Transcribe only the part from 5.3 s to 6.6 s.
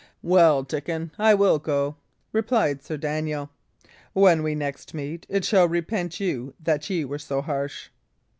shall repent you